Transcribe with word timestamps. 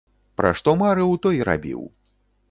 Пра 0.39 0.51
што 0.61 0.73
марыў, 0.79 1.11
то 1.25 1.33
і 1.39 1.43
рабіў. 1.51 1.83